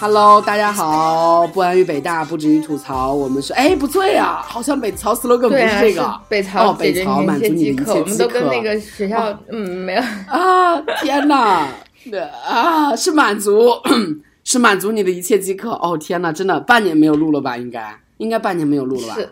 [0.00, 10.02] Hello，大家好，不安于北大，不止于吐槽，我们是哎不对啊，好像北曹 slogan 不是这个，北曹哦，北曹满足你的一切饥渴，我们都跟那个学校嗯没有。
[10.28, 11.68] 啊，天哪，
[12.46, 13.70] 啊是满足
[14.44, 17.56] 是满足你的一切饥渴，哦天哪，真的半年没有录了吧？
[17.56, 19.14] 应该应该半年没有录了吧？
[19.14, 19.28] 是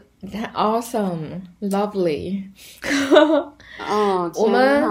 [0.55, 2.43] ，awesome，lovely，
[3.89, 4.85] 嗯， 我们。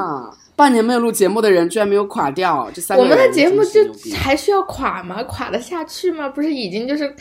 [0.56, 3.80] 半年没有录节目的人居然没有垮掉，这三个我们的节目就
[4.14, 5.24] 还需要垮吗？
[5.24, 6.28] 垮得下去吗？
[6.28, 7.16] 不是已经就是，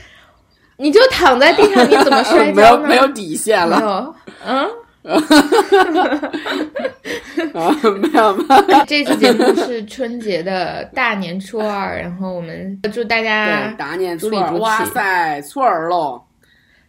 [0.76, 2.88] 你就躺在地上，你怎么 摔跤呢？
[2.88, 4.12] 没有没有底线了。
[4.44, 4.68] 嗯，
[7.58, 8.62] 啊，没有吗？
[8.86, 16.22] 这次节目是春节的大年初二，然后我们祝大家大年初二，哇塞，初二喽！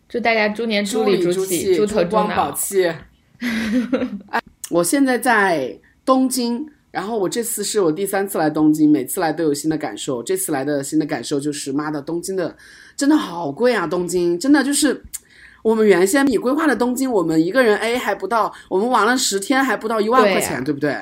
[0.08, 2.86] 祝大家猪年猪里猪气，猪头光宝气。
[4.30, 5.80] 哎，我现在在。
[6.06, 10.24] 东京，然后我这次是我第三次来东京，每次来都有新的感受。
[10.24, 12.58] 这次来的新的感受就是，妈的，东京的
[12.98, 13.86] 真的好贵啊！
[13.86, 15.00] 东京真的就是
[15.62, 20.98] 我们原先你规划的东京，我们一个人 A 还不到，我们玩了十天还不到一万块钱，对不对？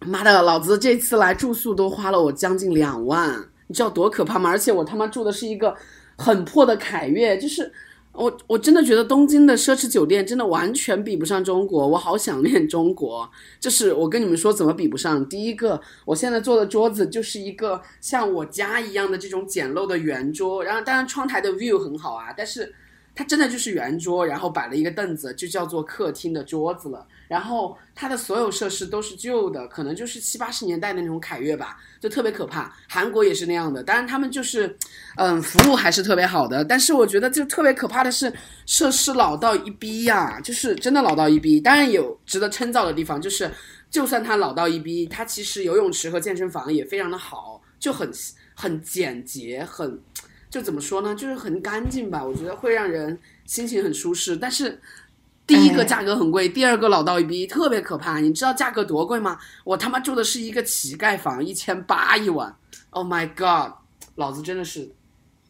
[0.00, 4.50] 妈的，老子这次来住宿都花了我将近两万，你知道多可怕吗？
[4.50, 5.74] 而且我他妈住的是一个
[6.16, 7.72] 很破的凯悦，就是。
[8.14, 13.30] 我我真的觉得东京的奢侈酒店真的完全比不上中国，我好想念中国。
[13.60, 15.24] 就是我跟你们说怎么比不上？
[15.28, 22.74] 第一个，我现在坐的桌子就是一个像我家一样的这种简陋的圆桌，然后当然窗台的 view 很好啊，但是。
[23.18, 27.04] 它真的就是圆桌，然后摆了一个凳子，就叫做客厅的桌子了。
[27.26, 32.72] 然后它的所有设施都是旧的，可能就是七八十年代的那种凯悦吧，就特别可怕。
[32.88, 34.72] 韩国也是那样的，当然他们就是，
[35.16, 36.64] 嗯，服务还是特别好的。
[36.64, 38.32] 但是我觉得就特别可怕的是
[38.66, 41.60] 设施老到一逼呀，就是真的老到一逼。
[41.60, 43.50] 当然有值得称造的地方，就是
[43.90, 48.08] 就算它老到一逼，它其实游泳池和健身房也非常的好，就很
[48.54, 50.00] 很简洁，很。
[50.50, 51.14] 就怎么说呢？
[51.14, 54.36] 就是很干净吧，我觉得会让人心情很舒适。
[54.36, 54.80] 但是，
[55.46, 58.18] 第一个价格很贵，第二个老道一逼，特别可怕。
[58.18, 59.38] 你知道价格多贵吗？
[59.64, 62.54] 我他妈住的是一个乞丐房，一千八一晚。
[62.90, 63.72] Oh my god！
[64.14, 64.90] 老子真的是。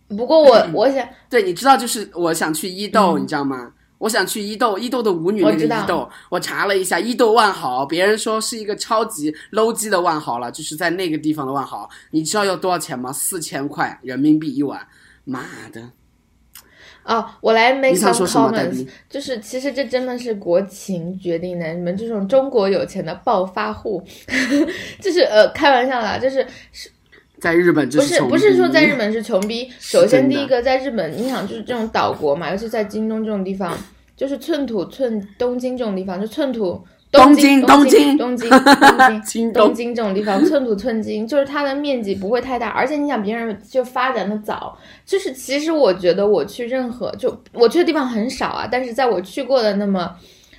[0.09, 3.73] 不过我我想，对，你知道，就是我想去伊豆，你知道吗？
[3.99, 13.13] 我想去伊豆，伊豆的舞女那个伊豆，我查了一下，伊豆万豪，别人说是一个超级 low 级的万豪了，就是在那个地方的万豪，你知道要多少钱吗？
[13.13, 14.87] 四千块人民币一晚，
[15.25, 15.91] 妈的！
[17.03, 24.03] 哦，我来 make some comments，就是其实这真的是国情决定的，你们这种中国有钱的暴发户，
[25.03, 26.91] 就是呃开玩笑啦，就是是。
[27.41, 29.71] 在日本不是不是说在日本是穷逼。
[29.79, 33.77] 首先第一个在日本，你想就是这种岛国嘛，尤其在京东这种地方，
[34.17, 50.15] 就是寸土寸东京这种地方，就寸土东京东京东京东京东京这种地方，寸土寸金，就是它的面积不会太大，而且你想别人就发展的早，就是其实我觉得我去任何就我去的地方很少啊，但是在我去过的那么。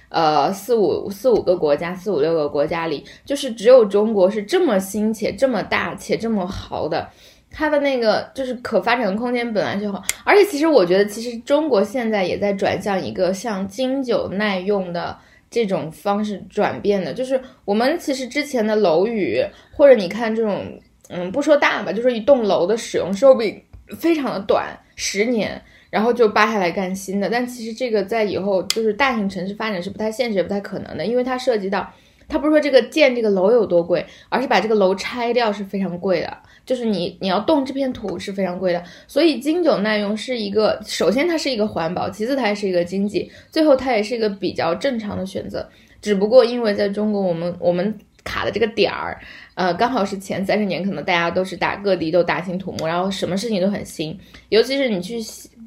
[0.09, 7.07] 呃，四五四五个国家，四五六个国家里，就是只有中国是这么新且这么大且这么豪的，
[7.51, 10.03] 它的那个就是可发展的空间本来就好。
[10.23, 15.15] 而且其实我觉得，其实中国现在也在转向一个像经久耐用的
[15.51, 23.61] 这种方式转变的，就是我们其实之前的楼宇或者你看这种，嗯，不说大吧，就是一栋楼的使用寿命
[23.99, 25.61] 非常的短，十年。
[25.89, 31.91] 然后就扒下来干新的，但其实这个在以后就是大型城市发展是不太现实也不太可能的，因为它涉及到，
[32.27, 45.67] 它不是说这个建这个楼有多贵，而是把这个楼拆掉是非常贵的，就是你你要动这片土是非常贵的，所以经久耐用是一个，首先它是一个环保，其次它也是一个经济，最后它也是一个比较正常的选择，
[46.01, 49.19] 只不过因为在中国我们我们卡的这个点儿，
[49.55, 54.17] 呃，刚好是前三十年可能大家都是打各地都大兴土木，然后什么事情都很新，
[54.49, 55.17] 尤其是你去。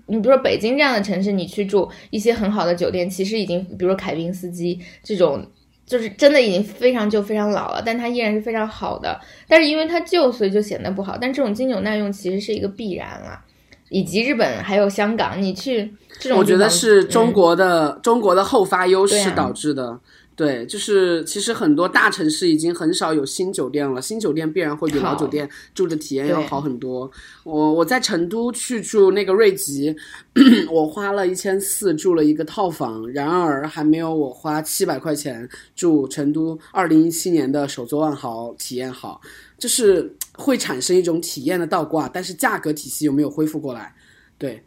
[0.07, 5.47] 你比如说北京这样的城市，你去住一些很好的酒店，其实已经，比如说凯宾斯基这种，
[5.87, 9.19] 就是真的已经非常旧、非常老了，但它依然是非常好的。
[9.49, 11.17] 但是因为它旧，所以就显得不好。
[11.19, 13.41] 但这种经久耐用其实是一个必然啊。
[13.89, 19.99] 以及日本还有香港，你去这种，我觉得是中国的中国的后发优势导致的。
[20.43, 27.09] 对，就是其实很多大城市已经很少有新酒店了，新酒店必然会比老酒店住的体验要好很多。
[27.45, 29.95] 我我在成都去住那个瑞吉，
[30.69, 39.21] 我花了一千四住了一个套房，然而还没有我花七百块钱住成都二零一七年的首座万豪体验好，
[39.57, 43.95] 就是会产生一种体验的倒挂，但是价格体系有没有恢复过来？
[44.37, 44.61] 对，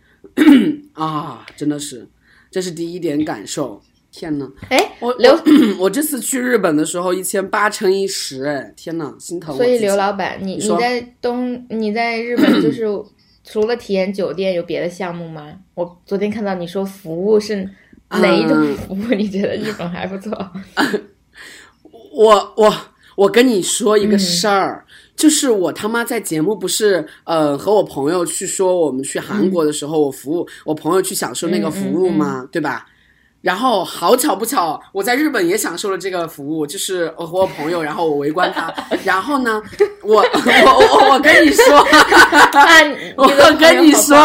[0.94, 2.08] 啊，真的是，
[2.50, 3.82] 这是第一点感受。
[4.18, 5.38] 天呐，哎，我刘，
[5.78, 9.54] 我这次去日本的时候一千八乘以十，哎，天呐，心疼。
[9.58, 12.86] 所以刘老板，你你在东你在日本就是
[13.44, 15.52] 除了体验酒店有别的项目吗？
[15.74, 17.70] 我昨天看到你说服务是
[18.10, 19.14] 哪一种服务？
[19.18, 20.32] 你觉得日本还不错？
[22.14, 22.74] 我我
[23.18, 24.86] 我跟你说一个事儿，
[25.18, 32.48] 就是我他妈在节目不是呃和我朋友去说我们去韩国的时候，我服务我朋友去享受那个服务吗？
[32.50, 32.86] 对吧？
[33.46, 38.74] 然后好巧不巧，我在日本也享受了这个服务，就是我 和我朋友，然后我围观他，
[39.06, 39.62] 然后呢，
[40.02, 41.78] 我我我我跟你说，
[43.18, 44.18] 我跟你说，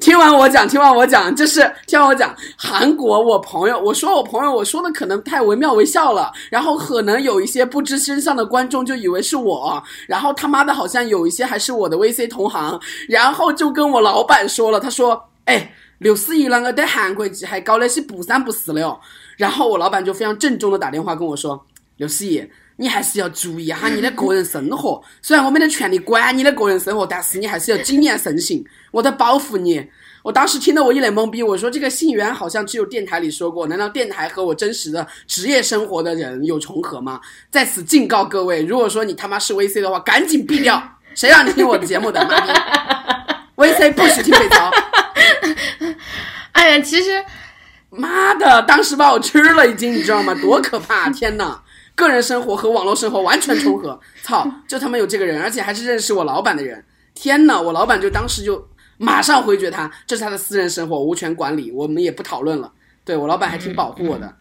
[0.00, 15.70] 听完我讲，听完我讲，就是听完我讲，韩国我朋友，我说我朋友，我说的可能太惟妙惟肖了，然后可能有一些不知真相的观众就以为是我，然后他妈的好像有一些还是我的 VC 同行，然后就跟我老板说了，他说，哎。
[16.04, 19.00] 刘思怡啷个在韩国还搞那些不三不四的哦，
[19.38, 21.58] 然后我老板就非常郑重的打电话跟我说
[21.96, 22.46] ：“刘思怡，
[22.76, 25.02] 你还是要注意哈你的个人生活。
[25.22, 29.82] 虽然我没得权利管你的个人生活，但是你还是要谨言慎行，我在保护你。”
[30.22, 37.18] 我当时听得我一脸懵逼，我说：“这个信源好像只有电台里说过，难道电台和我真实的职业生活的人有重合吗？”
[37.50, 40.82] 在此警告各位，如果说你他妈是 VC 的话，赶紧毙掉，
[41.14, 42.22] 谁让你听我的节目的？
[42.28, 42.52] 妈逼！
[43.56, 44.70] VC 不许听北曹。
[46.54, 47.22] 哎呀，其实，
[47.90, 50.34] 妈的，当时把我吃了已经，你知道吗？
[50.40, 51.10] 多可怕！
[51.10, 51.60] 天呐，
[51.94, 54.00] 个人生活和网络生活完全重合。
[54.22, 56.82] 操，就他妈有这个人，而且还是认识我老板的人。
[57.14, 58.66] 天呐，我老板就当时就
[58.98, 62.72] 马上回绝他，这是他的私人生活，无权管理，我们也不讨论了。
[63.04, 64.32] 对我老板还挺保护我的。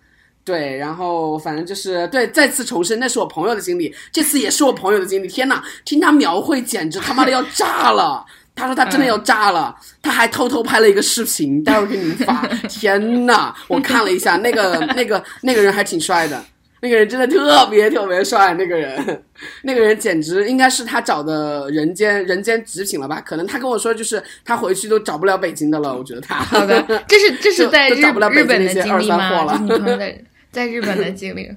[0.45, 5.27] 对，然后反正就是对，再次重申，那是我朋友的经历，这次也是我朋友的经历。
[5.27, 8.25] 天呐，听他描绘，简直他妈的要炸了。
[8.55, 12.47] 他说他真的要炸了，他还偷偷拍了一个视频，待会儿给你们发。
[12.69, 16.43] 天呐，我看了一下，那个 那个那个人还挺帅的，
[16.81, 19.23] 那个人真的特别特别帅，那个人，
[19.63, 23.19] 那个人简直应该是他找的人间人间极品了吧？
[23.21, 25.97] 可能他跟我说，就是他回去都找不了北京的了。
[25.97, 29.57] 我觉得他好的，这是这是在日日本的经历吗？
[29.61, 31.49] 你朋友在在日本的经历。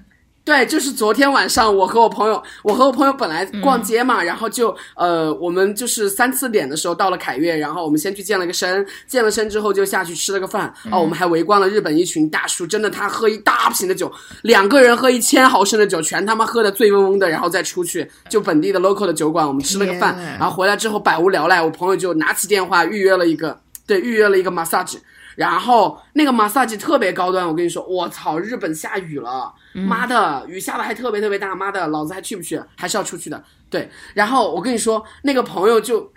[0.47, 14.09] 对，就是昨天晚上，我和我朋友，我和我朋友本来逛街嘛，然后就呃，我们就是三四点的时候到了凯悦，然后我们先去健了个身，健了身之后就下去吃了个饭，哦，我们还围观了日本一群大叔，真的，他喝一大瓶的酒，
[14.43, 24.99] 两个人喝一千毫升的酒，全他妈喝的醉嗡嗡的，然后再出去就本地的 local 的酒馆，我们吃了个饭，然后回来之后百无聊赖，我朋友就拿起电话预约了一个，对，预约了一个 massage。
[25.37, 32.61] 然后那个 massage 特别高端，我跟你说，我操，日本下雨了，妈的，雨下的还特别特别大，妈的，老子还去不去？
[32.75, 33.45] 还是要出去的。
[33.71, 36.13] 对，然后我跟你说，那个朋友就，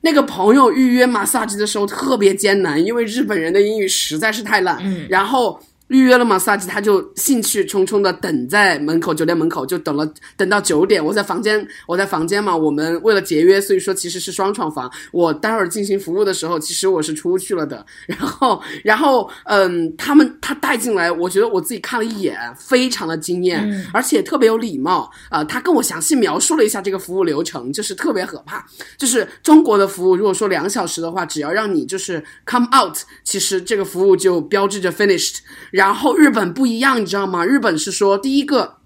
[0.00, 4.78] 那个朋友预约 massage 的时候特别艰难，因为日本人的英语实在是太烂。
[4.80, 5.60] 嗯，然后。
[5.92, 11.04] 预约了嘛萨吉，他就兴趣冲冲的等在门口，酒店门口就等了，等到九点。
[11.04, 12.56] 我在房间，我在房间嘛。
[12.56, 14.90] 我们为了节约，所以说其实是双床房。
[15.12, 17.84] 我待会儿进行服务的时候，其实我是出去了的。
[18.06, 25.42] 然后，然后，嗯，他们他带进来，我觉得我自己看了一眼，非常的惊艳，而且特别有礼貌啊。
[25.44, 28.66] 他跟我详细描述了一下这个服务流程，就是特别可怕。
[28.98, 35.36] 就是中国的服务，如果说两小时的话，只要让你就是 come out，其实这个服务就标志着 finished。
[35.70, 37.46] 然后日本不一样，你知道吗？
[37.46, 38.78] 日本是说第一个，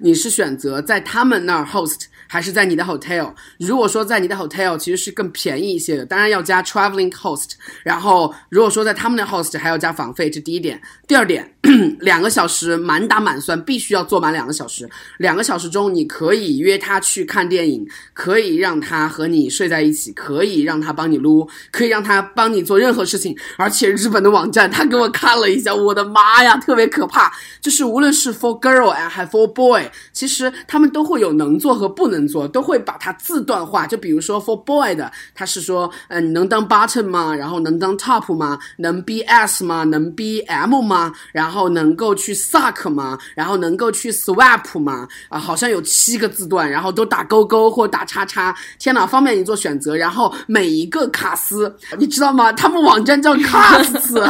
[0.00, 2.06] 你是选择在他们那儿 host。
[2.28, 3.32] 还是在你的 hotel。
[3.58, 7.52] 如果说在你的 hotel，其实是更便宜一些的，当然要加 traveling host。
[7.82, 10.80] 然后如果说在他们的 host，还要加房费，这第一点。
[11.06, 11.54] 第二点，
[12.00, 14.88] 两个小时满打满算必须要坐满两个小时。
[15.18, 23.36] 两个小时中，你可以约他去看电影，可以让他和你睡在一起，可以让他帮你撸，可以让他帮你做任何事情。
[23.56, 27.32] 而且日本的网站，他给我看了一下，我的妈呀，特别可怕。
[27.60, 32.15] 就是无论是 for girl and 还 for boy，其实他们都会有能做和不能。
[32.16, 37.34] 能做都会把它字段化，就比如说 for boy 的，他是说，嗯，你能当 button 吗？
[37.34, 38.58] 然后能当 top 吗？
[38.78, 39.84] 能 b s 吗？
[39.84, 41.12] 能 b m 吗？
[41.32, 43.18] 然后能够去 suck 吗？
[43.34, 45.06] 然后能够去 swap 吗？
[45.28, 48.54] 啊，好像有七个字段，然后都打勾勾或打叉叉。
[48.78, 49.96] 天哪，方便你做选择。
[49.96, 52.52] 然后每一个卡斯，你知道吗？
[52.52, 54.22] 他们网站叫 卡斯。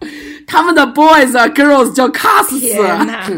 [0.46, 3.28] 他们的 boys 啊 girls 叫 cast，天哪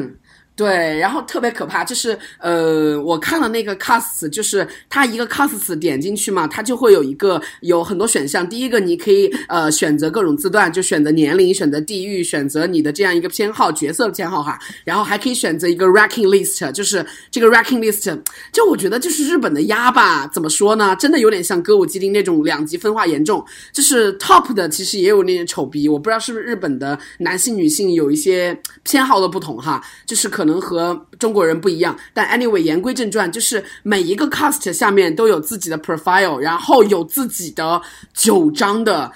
[0.59, 8.47] 对，然后特别可怕，就是呃，我看了那个 cast，就是它一个 cast 点进去嘛，它就会有一个有很多选项。
[8.49, 20.97] 第一个你可以呃选择各种字段，就选择年龄、选择地域、选择你的这样一个偏好角色偏好哈，然后还可以选择一个 ranking list，就是这个 ranking list，就我觉得就是日本的鸭吧，怎么说呢？
[20.97, 30.48] 真的有点像歌舞伎町那种两极分化严重，就是 top 的其实也有那点丑逼，我不知道是不是日本的男性女性有一些偏好的不同哈，就是可能。
[30.49, 37.81] 能和中国人不一样，但 anyway，言归正传，就是每一个 cast 下面都有自己的 profile，然后有自己的
[38.13, 39.13] 九张的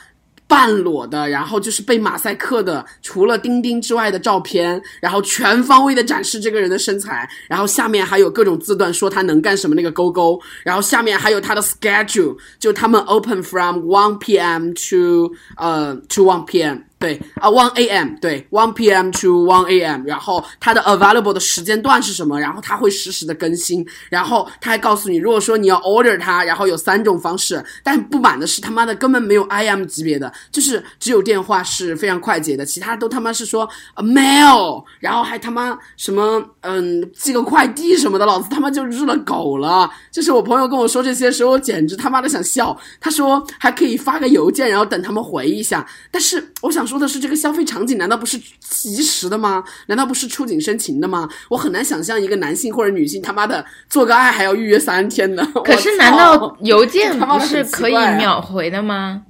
[0.46, 14.72] 半裸的，然后就是被马赛克的，除了钉钉之外的照片，然后全方位的展示这个人的身材，然后下面还有各种字段说他能干什么那个勾勾，然后下面还有他的 schedule，就他们 open from one p.m.
[14.74, 16.80] to 呃 to one p.m.
[17.02, 18.14] 对啊，one a.m.
[18.20, 19.10] 对，one p.m.
[19.10, 20.04] to one a.m.
[20.06, 22.38] 然后它的 available 的时间段是什么？
[22.38, 23.84] 然后它会实时的更新。
[24.08, 27.60] 然后他还告诉你，如果说你要 order 它，然后有三种方式。
[27.82, 29.84] 但不满的是，他妈的根本没有 I.M.
[29.84, 39.90] 级别的，就是只有电话是非常快捷的，其他都他妈是说 mail，然后还他妈什么嗯寄个快递什么的，老子他妈就日了狗了。
[40.12, 42.78] 就是我朋友跟我说这些时候，我简直他妈的想笑。
[43.00, 45.84] 他说还可以发个邮件，然后等他们回一下。
[46.12, 46.91] 但是我想说。
[46.92, 49.64] 说的是这个消费场景难道不是及时的吗？
[49.86, 51.26] 难道不是触景生情的吗？
[51.48, 55.42] 我很难想象一个男性或者女性他妈的做个爱还要预约三天的。
[55.64, 59.24] 可是难道邮件不是可以秒回的吗？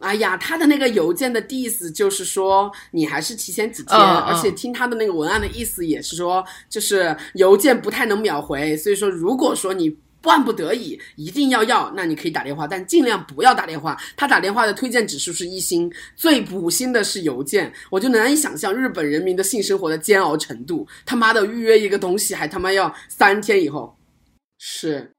[0.00, 9.96] 哎呀，他的那个邮件的意思就是说你还是提前几天，而且听他的那个文案的意思也是说，就是邮件不太能秒回，所以说如果说你。
[10.26, 13.96] 万不得已一定要要，那你可以打电话，但尽量不要打电话。
[14.16, 17.72] 他打电话的推荐指数是一星，最补星的是邮件。
[17.88, 20.86] 我就难以想象日本人民的性生活的煎熬程度。
[21.06, 23.96] 他妈的预约一个东西还他妈要三天以后，
[24.58, 25.12] 是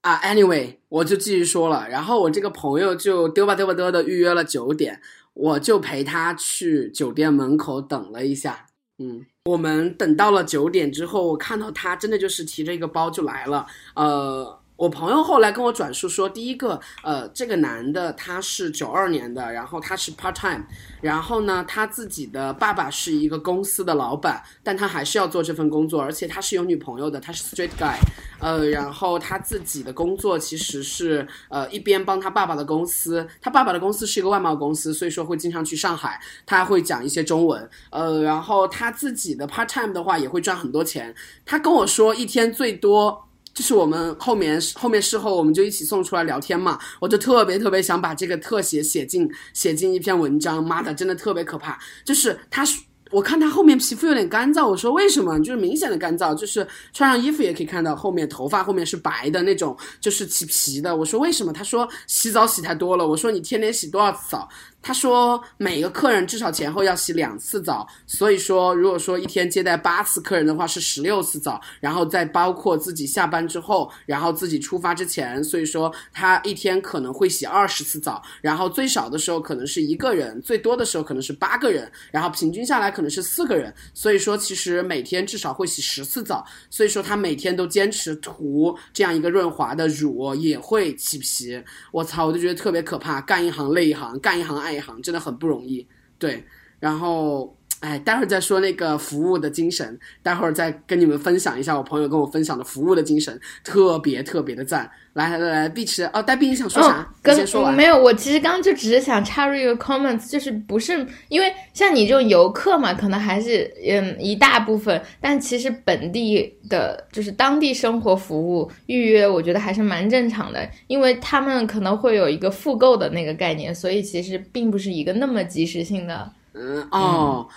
[0.00, 0.18] 啊。
[0.22, 1.86] Anyway，我就继续说了。
[1.88, 5.00] 然后我这个朋友就嘚吧嘚吧嘚的预约了九点，
[5.34, 8.66] 我就陪他去酒店门口等了一下。
[8.98, 9.26] 嗯。
[9.46, 14.59] 我们等到了九点之后，我看到他真的就是提着一个包就来了，呃。
[14.80, 20.62] 我朋友后来跟我转述说，第一个，呃，这个男的他是九二年的，然后他是 part time，
[21.02, 27.98] 然后呢，他自己的爸爸是一个公司的老板，但他还是要做这份工作，而且他是有女朋友的，他是 straight guy，
[28.40, 43.26] 呃，然后他自己的工作其实是，呃，一边帮他爸爸的公司，他爸爸的公司是一个外贸公司，所以说会经常去上海，他会讲一些中文，呃，然后他自己的 part time 的话也会赚很多钱，他跟我说一天最多。
[43.60, 51.78] 就是我们后面后面事后我们就一起送出来聊天嘛，我就特别特别想把这个特写写进写进一篇文章，妈的，真的特别可怕。
[52.02, 52.64] 就是他，
[53.10, 55.38] 我看他后面皮肤有点干燥，我说为什么？
[55.40, 60.96] 就是明显的干燥，就是穿上衣服也可以看到后面头发后面是白的那种，就是起皮的。
[60.96, 61.52] 我说为什么？
[61.52, 63.06] 他说洗澡洗太多了。
[63.06, 64.48] 我说你天天洗多少澡？
[64.82, 91.62] 他说每个客人至少前后要洗两次澡，所以说如果说一天接待八次客人的话是十六次澡，然后再包括自己下班之后，然后自己出发之前，所以说他一天可能会洗二十次澡，然后最少的时候可能是一个人，最多的时候可能是八个人，然后平均下来可能是四个人，所以说其实每天至少会洗十次澡，所以说他每天都坚持涂这样一个润滑的乳，也会起皮。
[91.92, 94.69] 我操，我就觉得特别可怕，干一行累一行，干一行爱。
[94.72, 95.86] 一行真的很不容易，
[96.18, 96.44] 对，
[96.78, 104.90] 然后哎，待会儿再说那个服务的精神，待会儿再跟你们分享一下我朋友跟我分享的服务的精神，特别特别的赞。
[105.14, 107.08] 来来来，碧池哦，戴碧，你想说啥？
[107.24, 107.74] 先说完。
[107.74, 126.30] 没有，我其实刚刚就只是想插入一个 comments，就是不是因为像你这种游客嘛，可能还是嗯一大部分，但其实本地的，就是当地生活服务预约，我觉得还是蛮正常的，因为他们可能会有一个复购的那个概念，所以其实并不是一个那么及时性的。
[126.52, 127.48] 嗯哦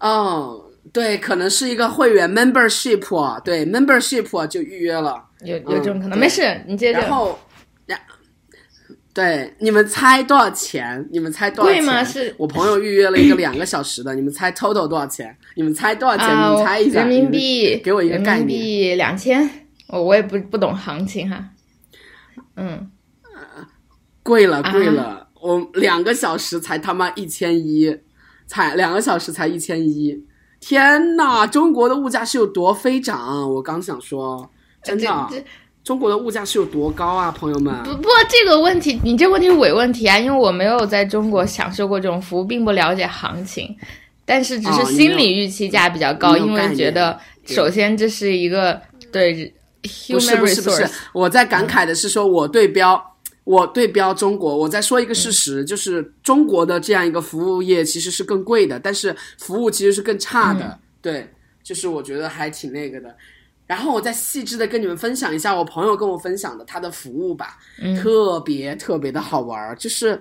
[0.00, 5.24] 哦，对，可能是一个会员 membership，对 membership 就预约了。
[5.42, 7.00] 有有这种可能，没事，你接着。
[7.00, 7.38] 然后，
[7.86, 7.98] 然
[9.12, 11.06] 对，你们猜多少钱？
[11.10, 11.82] 你们猜多少钱？
[11.82, 12.04] 贵吗？
[12.04, 15.36] 是我朋友预约了一个两个小时的，你们猜 total 多少钱？
[15.54, 16.28] 你们猜多少钱？
[16.28, 17.00] 你们猜一下。
[17.00, 18.38] 人民币，给我一个概念。
[18.38, 19.48] 人民币两千，
[19.88, 21.50] 我我也不不懂行情哈。
[22.56, 22.90] 嗯，
[24.22, 27.98] 贵了贵了，我两个小时才他妈一千一，
[28.46, 30.22] 才两个小时才一千一，
[30.60, 33.52] 天呐，中国的物价是有多飞涨？
[33.54, 34.50] 我刚想说。
[34.82, 35.28] 真的，
[35.82, 37.74] 中国的物价是有多高啊，朋友们？
[37.82, 43.76] 不不，这个问题你这问题是伪问题啊，因为我没有在中国享受过这种服务，并不了解行情，
[44.24, 48.80] 但是只是心理预期价比较高，因为觉得首先这是一个
[49.12, 49.52] 对。
[50.08, 53.00] 不是不是不是，我在感慨的是说，我对标
[53.46, 60.76] 我对标中国，我再说一个事实，就是中国的这样一个服务业其实是更贵的，但是服务其实是更差的。
[61.00, 63.16] 对，就是我觉得还挺那个的。
[63.68, 67.56] 然后我再细致的跟你们分享一下我朋友跟我分享的他的服务吧，
[68.02, 70.20] 特别特别的好玩儿，就是。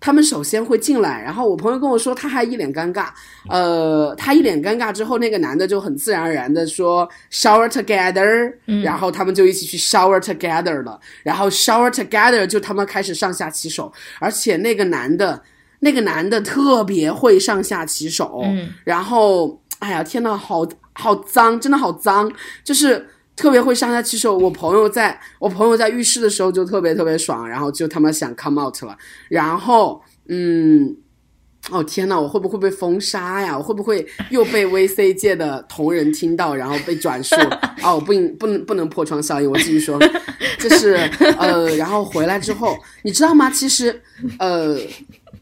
[0.00, 3.08] 他们首先会进来，然后我朋友跟我说，他还一脸尴尬。
[3.48, 8.52] 呃，他一脸尴尬之后，那个男的就很自然而然的说 “shower together”，
[8.82, 10.98] 然后他们就一起去 shower together 了。
[11.24, 15.42] 然后 shower together 就他们开始上下其手，而且那个男的，
[15.80, 18.44] 那个男的特别会上下其手。
[18.84, 22.30] 然后，哎呀，天呐，好好脏，真的好脏，
[22.62, 23.08] 就是。
[23.38, 28.96] 特别会上下其手，我朋友在我朋友在浴室的时候就特别特别爽，然后就他妈想 come out 了，
[29.28, 30.96] 然后嗯，
[31.70, 33.56] 哦天呐，我会不会被封杀呀？
[33.56, 37.36] 我会不会又被 VC 界的同仁听到，然后被转述？
[37.84, 39.98] 哦，不不能不能破窗效应，我继续说，
[40.58, 40.94] 就是
[41.38, 43.48] 呃，然后回来之后，你知道吗？
[43.50, 44.02] 其实
[44.40, 44.76] 呃。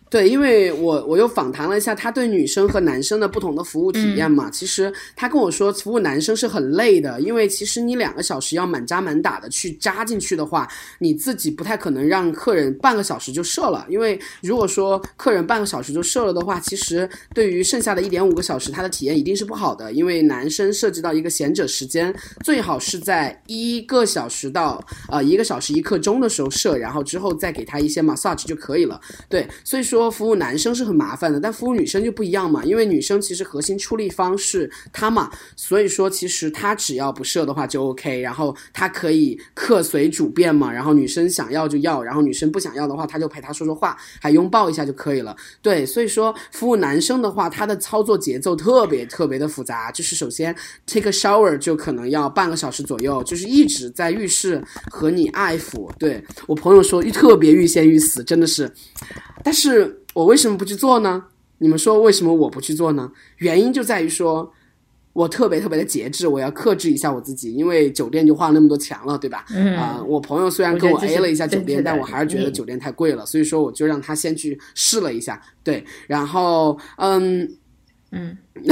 [0.09, 4.49] 对，因为我我又访谈了一下他对女生和男生的不同的服务体验嘛。
[4.49, 10.69] 其实他跟我说，服务男生是很累的，因为其实你两个小时要满扎满打的去扎进去的话，
[11.01, 13.85] 你自己不太可能让客人半个小时就射了。
[13.89, 19.93] 因为如果说客人半个小时就射了的话，其实对于剩下的一点五个小时，他的体验一定是不好的。
[19.93, 29.01] 因为男生涉及到一个闲者时间，最好是在一个小时到呃一个小时一刻钟的时候射，然后之后再给他一些 massage 就可以了。
[29.29, 29.96] 对，所以说。
[29.97, 45.35] 说服务男生是很麻烦的，但服务女生就不一样嘛，因为女生其实核心出力方是她嘛，所以说其实她只要不射的话就 OK，然后她可以客随主便嘛，然后女生想要就要，然后女生不想要的话，她就陪她说说话，还拥抱一下就可以了。
[45.63, 50.55] 对，所以说服务男生的话，他的操作节奏特别特别的复杂，就是首先
[50.87, 55.91] take a shower 就可能要半个小时左右，就是一直在浴室和你爱抚。
[55.99, 58.71] 对我朋友说，特别欲仙欲死，真的是，
[59.47, 60.03] 但是。
[60.17, 61.23] 我为什么不去做呢？
[61.59, 63.13] 你们说为什么我不去做呢？
[63.37, 64.51] 原因就在于说，
[65.13, 69.45] 我特别特别的节制，我要克制一下我自己，因为酒店就花了那么多钱了，对吧？
[69.77, 77.47] 啊，我朋友虽然跟我 A 了一下酒店，但我还是觉得酒店太贵了，所以说我就让他先去试了一下，对，然后嗯
[78.13, 78.35] 嗯，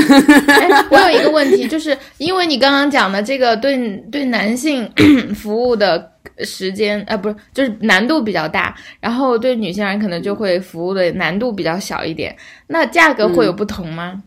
[0.91, 4.91] 我有一个问题，就是因为你刚刚讲的这个对对男性
[5.37, 6.14] 服务的。
[6.39, 12.37] 时间啊，不是，就是难度比较大，然后对女性人可能就会服务的难度比较小一点。
[12.69, 14.23] 那价格会有不同吗？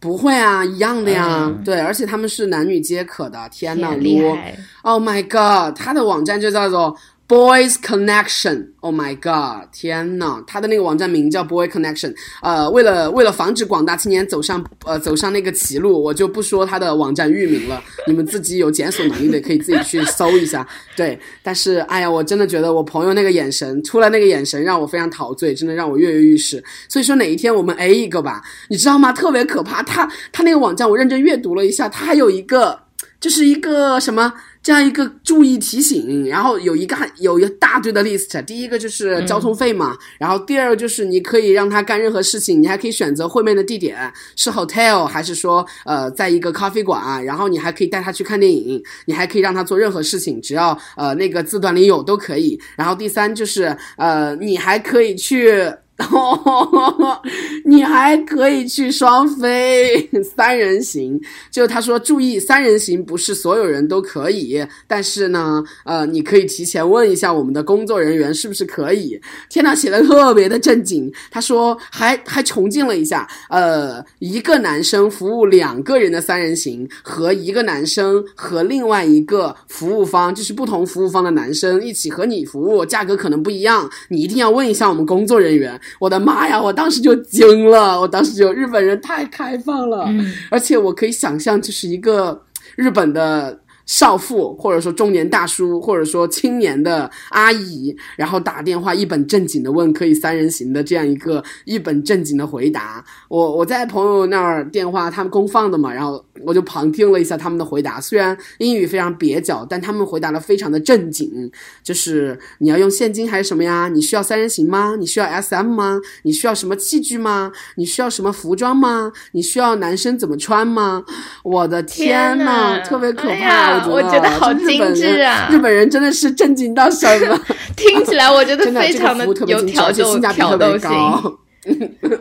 [0.00, 1.52] 不会啊，一样的呀。
[1.64, 3.48] 对，而且他们是男女皆可的。
[3.50, 6.96] 天呐，厉害！Oh my god，他的网站就叫做。
[7.28, 12.14] Boys Connection，Oh my God，天呐，他的那个网站名叫 Boy Connection。
[12.40, 20.66] 呃，为了为了防止广大青年走上呃走上那个歧路，我就不说他的网站域名了，你们自己有检索能力的可以自己去搜一下。
[20.96, 26.64] 对，但是哎呀，我真的觉得我朋友那个眼神，出来那个眼神让我非常陶醉，真的让我跃跃欲试。
[26.88, 29.12] 所以说哪一天我们 A 一个吧，你知道吗？
[29.12, 32.84] 特别可怕，他他那个网站我认真阅读了一下，他还有一个
[33.20, 34.32] 就是一个什么。
[34.62, 52.60] 这样一个注意提醒，然后有一个有一大堆的 list，第一个就是交通费嘛，然后第二个就是你可以让他干任何事情，你还可以选择会面的地点是 hotel 还是说呃在一个咖啡馆，然后你还可以带他去看电影，你还可以让他做任何事情，只要呃那个字段里有都可以。
[52.76, 55.72] 然后第三就是呃你还可以去。
[56.12, 57.20] 哦，
[57.64, 69.20] 你还可以去双飞三人行，就他说注意三人行不是所有人都可以，但是呢，呃，你可以提前问一下我们的工作人员是不是可以。
[69.50, 85.78] 天呐，写的特别的正经，他说还 还重进了一下，呃，一个男生服务两个人的三人行和一个男生和另外一个服务方，就是不同服务方的男生一起和你服务，价格可能不一样，你一定要问一下我们工作人员。
[85.98, 86.60] 我的妈呀！
[86.60, 90.08] 我当时就惊了，我当时就日本人太开放了，
[90.50, 92.42] 而且我可以想象，就是一个
[92.76, 93.60] 日本的。
[93.88, 103.02] 少妇，或者说中年大叔，或者说青年的阿姨，然后打电话一本正经的问可以三人行的这样一个一本正经的回答。
[103.28, 107.98] 我我在朋友那儿电话，他们公放的嘛，然后我就旁听了一下他们的回答。
[107.98, 111.50] 虽然英语非常蹩脚，但他们回答的非常的正经。
[111.82, 113.88] 就是你要用现金还是什么呀？
[113.88, 114.96] 你需要三人行吗？
[114.98, 115.98] 你需要 SM 吗？
[116.24, 117.50] 你需要什么器具吗？
[117.76, 119.10] 你需要什么服装吗？
[119.32, 121.02] 你需要男生怎么穿吗？
[121.42, 123.77] 我的天呐，特别可怕！
[123.86, 125.48] 我觉得好精致啊！
[125.50, 127.38] 日本人真的是震惊到什么？
[127.76, 131.38] 听起来我觉得 非常的有挑逗，性价比特别高。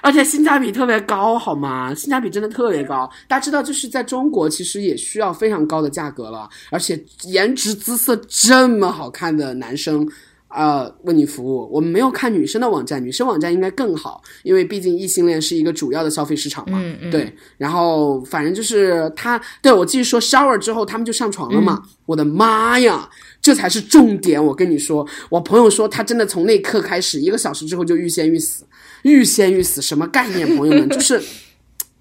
[0.00, 1.92] 而且性价比特别高，好吗？
[1.92, 3.10] 性价比真的特别高。
[3.26, 6.48] 大家知道，就是在中国，其实也需要非常高的价格了。
[6.70, 10.08] 而且颜值姿色这么好看的男生，
[10.48, 11.68] 呃，为你服务。
[11.70, 16.80] 我们没有看女生的网站，女生网站应该更好，因为毕竟异性恋是一个主要的消费市场嘛。
[16.82, 17.10] 嗯嗯。
[17.10, 21.82] 对，然后反正就是他，对我继续说，shower 之后他们就上床了嘛。
[22.06, 23.08] 我的妈呀，
[23.42, 24.42] 这才是重点！
[24.42, 28.64] 我跟你说，我朋友说他真的从那一刻开始，一个小时之后就欲仙欲死。
[29.02, 30.56] 欲仙欲死什么概念？
[30.56, 31.22] 朋友们，就是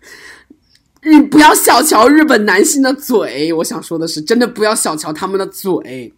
[1.04, 3.52] 你不要小瞧日本男性的嘴。
[3.54, 6.14] 我想说的是，真的不要小瞧他们的嘴，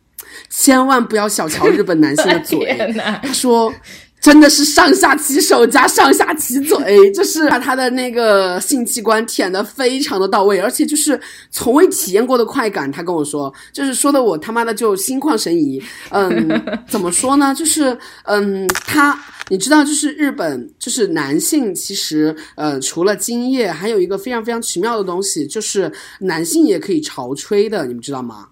[0.49, 2.77] 千万不要小瞧日本男性的嘴。
[3.23, 3.73] 他说。
[4.21, 11.17] 真的是上下其手加上下其嘴， 就是把他的那个性器官舔的非常的到位，而且就是
[11.49, 12.91] 从未体验过的快感。
[12.91, 15.81] 他跟我说，就是说的我他妈的就心旷神怡。
[16.11, 17.55] 嗯，怎么说呢？
[17.55, 25.89] 就是嗯，他你知道，就是日本就是男性其实呃除了精液，还有一个非常非常奇妙的东西，就是
[26.19, 28.47] 男性也可以潮吹的，你们知道吗？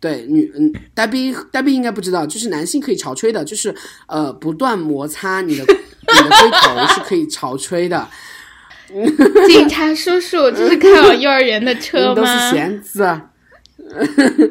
[0.00, 3.74] 对，女嗯，呆逼呆逼应该不知道，就是男性可以潮吹的，就是
[4.08, 5.74] 呃，不断摩擦你的你的
[6.30, 8.08] 龟头是可以潮吹的。
[9.46, 12.14] 警察叔叔，这是开往幼儿园的车吗？
[12.14, 13.20] 都是弦子。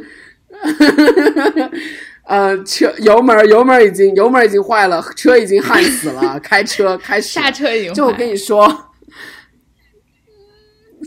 [2.25, 7.91] 呃，车油门油门已经油门已经坏了，车已经焊死了，开车开始 刹车已经。
[7.93, 8.85] 就我跟你说。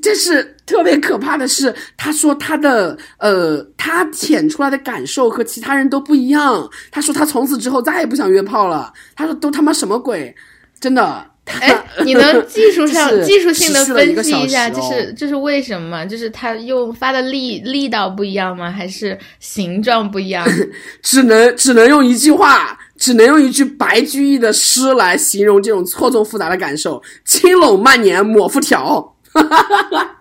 [0.02, 6.66] 这是特别可怕的是，他说他的呃，他舔出来的感受和其他人都不一样。
[6.90, 8.90] 他说他从此之后再也不想约炮了。
[9.14, 10.34] 他说都他妈什么鬼，
[10.80, 11.26] 真的。
[11.44, 16.06] 哎，你能技术上 技术性的分析一下，这是这是为什么？
[16.06, 18.70] 就是他用发的力力道不一样吗？
[18.70, 20.46] 还是形状不一样？
[21.02, 29.14] 只能只能用一句话，只能用一句白居易的诗来形容这种错综复杂的感受：轻拢慢捻抹复条。
[29.32, 30.16] 哈哈哈哈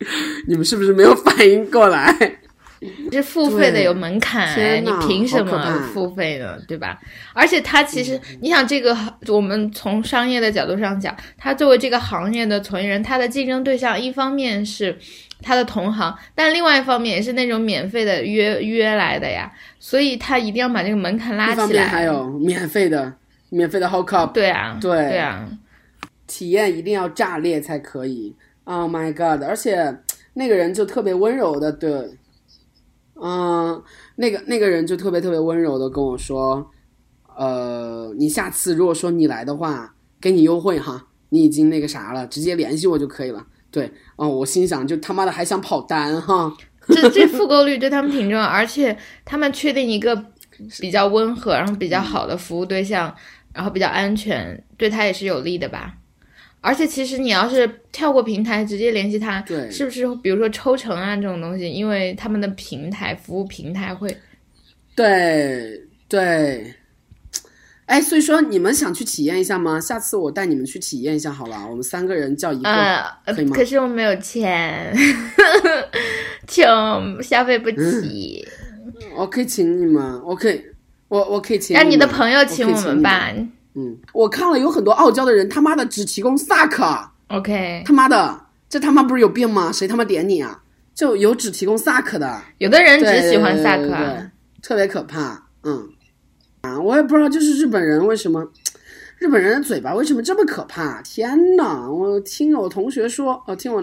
[0.46, 2.14] 你们是不是没有反应过来？
[3.10, 6.56] 这付费的有门槛，你凭什么付费呢？
[6.68, 6.96] 对吧？
[7.34, 14.96] 而且他其实，你想这个，我们从商业的角度上讲，他作为这个行业的从业人，他的竞争对象一方面是
[15.42, 21.84] 他的同行，但另外一方面也是那种免费的约约来的呀，所以他一定要把这个门槛拉起来。
[21.84, 23.12] 还有免费的，
[23.48, 24.32] 免费的 hook up。
[24.32, 25.44] 对啊，对对啊。
[26.28, 28.32] 体验一定要炸裂才可以
[28.68, 29.42] ，Oh my god！
[29.42, 29.98] 而且
[30.34, 31.90] 那个人就特别温柔的，对，
[33.14, 33.82] 嗯，
[34.16, 36.70] 那个那个人就特别特别温柔的跟我说，
[37.34, 43.44] 呃，你下次如果说你来的话，给你优惠哈，你已经那个啥了，直接联系我就可以了。
[43.70, 46.52] 对，哦，我心想就他妈的还想跑单哈，
[46.88, 50.14] 这 这复购率对他们挺重要，而且他们确定一个
[50.78, 53.14] 比较温和，然后比较好的服务对象，
[53.54, 55.94] 然后比较安全，对他也是有利的吧。
[56.60, 61.70] 而且其实你要是跳过平台直接联系他，对，是不是比如说抽成啊这种东西？
[61.70, 64.14] 因为他们的平台服务平台会，
[64.96, 66.74] 对对，
[67.86, 69.80] 哎，所以说你们想去体验一下吗？
[69.80, 73.56] 下次我带你们去体验一下好了，我们三个人叫一个，可以吗？
[73.56, 74.92] 可是我没有钱，
[76.48, 76.66] 请
[77.22, 78.46] 消费不起。
[79.14, 80.60] 我可以请你们，我可以，
[81.06, 83.32] 我我可以请，让你的朋友请我们吧。
[83.78, 86.84] 嗯，我看了有很多傲娇的人，他妈的只提供萨克。
[87.28, 89.70] OK，他妈的，这他妈不是有病吗？
[89.70, 90.60] 谁他妈点你啊？
[90.94, 95.46] 就有只提供萨克的，有的人只喜欢萨克，特别可怕。
[95.62, 95.88] 嗯，
[96.62, 98.50] 啊，我也不知道，就是日本人为什么，
[99.18, 101.00] 日本人的嘴巴为什么这么可怕？
[101.02, 103.80] 天呐，我听我同学说，哦，听我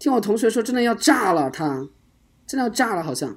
[0.00, 1.86] 听我同学说，真的要炸了，他
[2.48, 3.36] 真的要炸了，好像，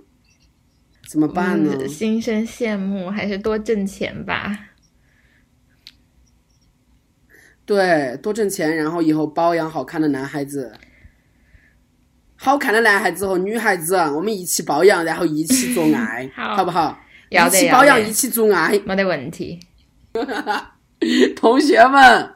[1.08, 1.88] 怎么办呢？
[1.88, 4.58] 心生羡慕，还是多挣钱吧。
[7.66, 10.74] 对，多挣钱，然后以后包养好看的男孩子，
[12.36, 16.98] 好看的男孩子和女孩子，我们一起包养，然后一起做爱， 好不好？
[17.30, 19.60] 一起包养，一起做爱，没得问题。
[21.36, 22.30] 同学们，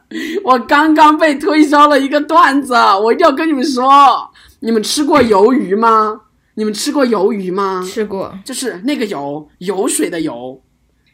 [0.44, 6.22] 我刚刚被推销了一个段子，我一定要跟你们说，你们吃过鱿鱼吗？
[6.56, 7.84] 你们吃过鱿鱼吗？
[7.86, 10.62] 吃过，就是那个油，油水的油。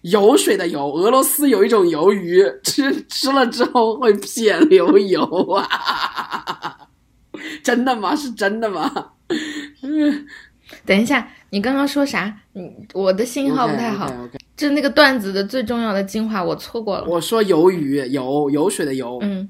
[0.03, 5.21] 油水的油，俄罗斯有一种鱿鱼，吃吃了之后会撇流油
[5.53, 6.77] 啊！
[7.63, 8.15] 真的吗？
[8.15, 9.11] 是真的吗？
[10.85, 12.33] 等一下，你刚刚说啥？
[12.53, 14.11] 你我的信号不太好，
[14.55, 17.05] 就那个段子的最重要的精华我错过了。
[17.07, 19.19] 我说鱿鱼，油油水的油。
[19.21, 19.49] 嗯。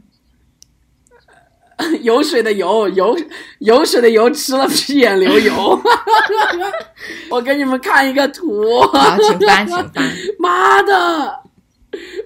[2.01, 3.17] 油水的油油
[3.59, 5.81] 有水的油吃了屁眼流油。
[7.29, 8.79] 我给你们看一个图。
[8.81, 10.01] 好，请发，请发。
[10.39, 11.39] 妈的！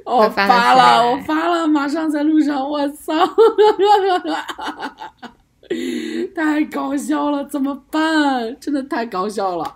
[0.05, 2.69] 我发了，我发了，马上在路上。
[2.69, 3.13] 我操！
[6.33, 8.57] 太搞笑了，怎么办？
[8.59, 9.75] 真的太搞笑了。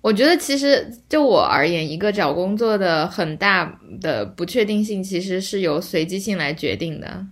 [0.00, 7.24] 我觉得其实就我而言，一个找工作的很大的不确定性，其实是由随机性来决定的。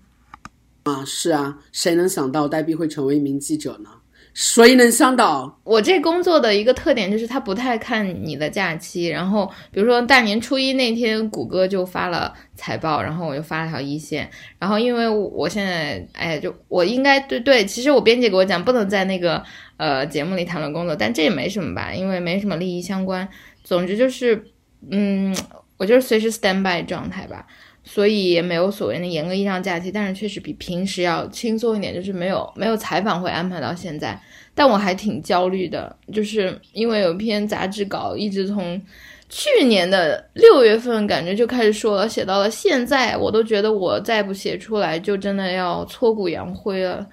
[0.85, 3.90] 啊，是啊，谁能想到黛碧会成为一名记者呢？
[4.33, 5.61] 谁能想到？
[5.64, 9.07] 我这工作的一个特点就是他不太看你的假期。
[9.07, 14.31] 然后，比如说大年初一那天，谷歌就发了财报，然后我就发了条一线。
[14.61, 19.43] 然后，因为我现在，哎，就我应该对对，其实我编辑给我讲，不能在那个
[19.77, 23.29] 呃节目里谈论工作，但这也没什么吧，因为没什么利益相关。
[23.64, 24.45] 总之就是，
[24.93, 25.37] 嗯，
[25.77, 27.45] 我就是随时 stand by 状态吧。
[27.92, 34.16] 所以也没有所谓的严格意义上假期，但是确实比平时要轻松一点，就是没有没有采访会安排到现在，
[34.55, 38.81] 但我还挺焦虑的，就是因为有一篇杂志稿一直从
[39.29, 47.05] 去年的六月份感觉就开始说了，写到了现在，我都觉得我再不写出来就真的要挫骨扬灰了，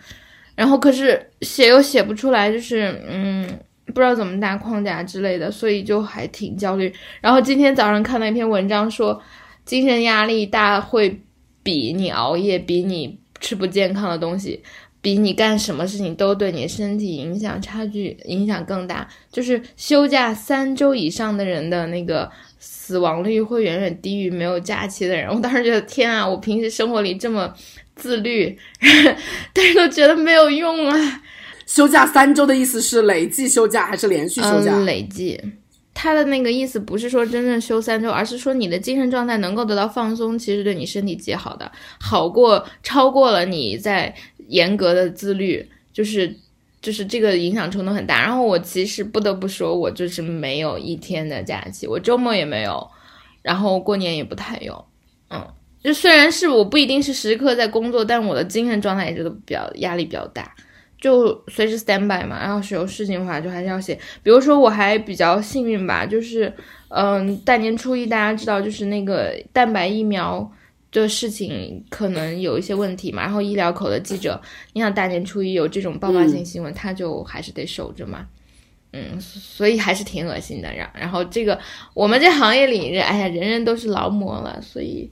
[0.53, 3.49] 然后可是写又写不出来，就是嗯
[3.87, 6.93] 不知道怎么搭框架之类的，所以就还挺焦虑。
[7.19, 9.19] 然后今天早上看到一篇文章说。
[9.67, 11.21] 精神压力大会
[11.61, 14.63] 比你熬夜、比你吃不健康的东西、
[15.01, 19.07] 比你干什么事情都对你身体影响差距影响更大。
[19.29, 25.27] 就是休假三周以上的人的那个死亡率会远远低于没有假期的人。
[25.29, 27.53] 我当时觉得天啊，我平时生活里这么
[27.93, 28.57] 自律，
[29.53, 31.21] 但是都觉得没有用啊。
[31.65, 34.79] 休假三周的意思是累计休假还是连续休假？
[34.79, 35.37] 累计。
[35.99, 44.13] 他的那个意思不是说真正休三周，而是说你的精神状态能够得到放松，其实对你身体极好的，好过超过了你在
[44.49, 46.31] 严格的自律，就是
[46.83, 48.21] 就是这个影响程度很大。
[48.21, 52.87] 然后我其实不得不说，我就是没有一天的假期，我周末也没有，
[53.41, 54.85] 然后过年也不太有，
[55.31, 55.43] 嗯，
[55.83, 60.53] 就虽然是我不一定是时刻在工作，但我的精神状态一直都比较压力比较大。
[60.99, 63.93] 就随时 stand by 嘛，然后是有事情的话就还是要写。
[64.23, 66.51] 比如说我还比较幸运吧，就是
[66.89, 70.51] 嗯，大年初一大家知道就是那个蛋白疫苗
[70.91, 74.41] 的事情可能有一些问题嘛，然后医疗口的记者，
[74.73, 78.25] 你想大年初一有这种爆发性新闻，他就还是得守着嘛，
[78.93, 80.73] 嗯，所以还是挺恶心的。
[80.73, 81.59] 然然后这个
[81.93, 85.09] 我们这行业里，哎呀，人人都是劳模了，所以。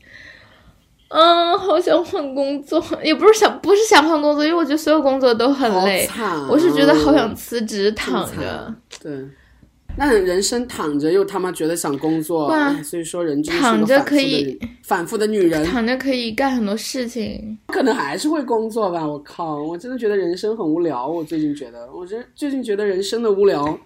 [1.17, 6.05] 嗯，好想换工作， 也不是想，不是想换工作，因为我觉得所有工作都很累。
[6.49, 8.73] 我是觉得好想辞职躺着。
[9.01, 9.25] 对。
[9.97, 19.07] 那人生躺着又他妈觉得想工作，所以说人就是躺着可以反复的女人，躺着可以干很多事情，可能还是会工作吧。
[19.07, 21.07] 我靠，我真的觉得人生很无聊。
[21.07, 23.79] 我最近觉得，我这最近觉得人生的无聊，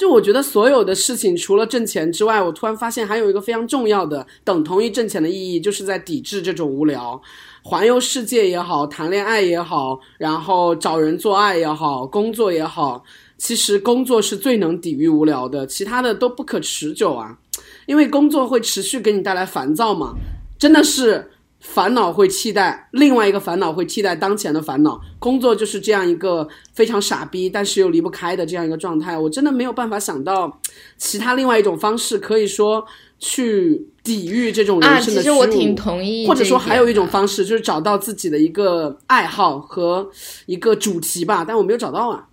[0.00, 7.20] 就我觉得所有的事情除了挣钱之外，我突然发现还有一个非常重要的，等同于挣钱的意义，就是在抵制这种无聊。
[7.62, 13.04] 环游世界也好，谈恋爱也好，然后找人做爱也好，工作也好。
[13.36, 17.36] 其实工作是最能抵御无聊的，其他的都不可持久啊，
[17.84, 20.14] 因为工作会持续给你带来烦躁嘛，
[20.58, 25.00] 真的是烦恼会替代另外一个烦恼，会替代当前的烦恼。
[25.18, 29.16] 工作就是这样一个非常傻逼，但是又离不开的这样一个状态。
[29.16, 30.60] 我真的没有办法想到
[30.96, 32.84] 其他另外一种方式，可以说
[33.18, 35.20] 去抵御这种人生的。
[35.20, 36.26] 啊，其实我挺同意。
[36.26, 40.10] 或者说还有一种方式，就是找到自己的一个爱好和
[40.46, 42.26] 一个主题吧，但我没有找到啊。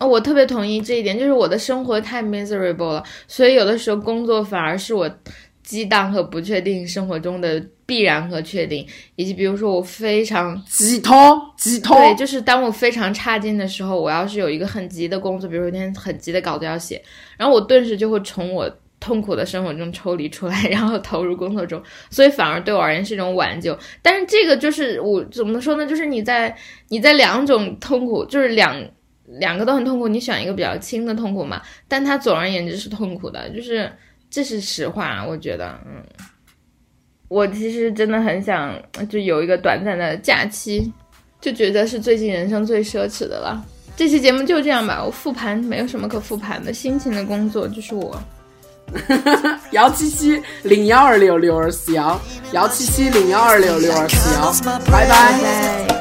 [0.00, 5.08] 哦，我特别同意这一点，就是我的生活太 miserable 了，所以有的时候工作反而是我
[5.62, 17.00] 激荡和不确定生活中的必然和确定，以及比如说我非常急通急通，对，就是当我非常差劲的时候，我要是有一个很急的工作，比如说一天很急的稿子要写，
[17.38, 23.78] 然后我顿时就会从我痛苦的生活中抽离出来， 然后投入工作中，所以反而对我而言是一种挽救。
[24.02, 25.86] 但是这个就是我怎么说呢？
[25.86, 26.56] 就是你在
[26.88, 28.84] 你在两种痛苦，就是两。
[29.40, 31.60] 两个都很痛苦，你选一个比较轻的痛苦嘛？
[31.88, 33.90] 但它总而言之是痛苦的，就是
[34.30, 36.00] 这是实话，我觉得，嗯，
[37.28, 38.74] 我其实真的很想
[39.08, 40.92] 就有一个短暂的假期，
[41.40, 43.64] 就觉得是最近人生最奢侈的了。
[43.96, 48.22] 这期节目就这样吧，我复盘没有什么可复盘的，辛勤的工作就是我。
[49.72, 52.20] 幺七七零幺二六六二四幺，
[52.52, 54.52] 幺七七零幺二六六二四幺，
[54.90, 55.96] 拜拜。